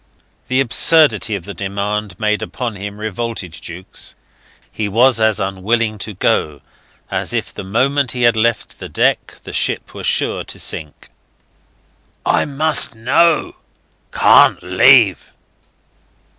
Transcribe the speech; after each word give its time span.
The 0.47 0.61
absurdity 0.61 1.35
of 1.35 1.45
the 1.45 1.53
demand 1.53 2.19
made 2.19 2.41
upon 2.41 2.75
him 2.75 2.97
revolted 2.97 3.51
Jukes. 3.53 4.15
He 4.71 4.89
was 4.89 5.19
as 5.21 5.39
unwilling 5.39 5.99
to 5.99 6.15
go 6.15 6.61
as 7.11 7.33
if 7.33 7.53
the 7.53 7.63
moment 7.63 8.13
he 8.13 8.23
had 8.23 8.35
left 8.35 8.79
the 8.79 8.89
deck 8.89 9.35
the 9.43 9.53
ship 9.53 9.93
were 9.93 10.03
sure 10.03 10.43
to 10.43 10.57
sink. 10.57 11.09
"I 12.25 12.45
must 12.45 12.95
know... 12.95 13.57
can't 14.11 14.63
leave. 14.63 15.33